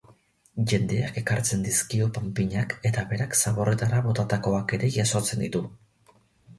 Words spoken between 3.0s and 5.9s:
berak zaborretara botatakoak ere jasotzen ditu.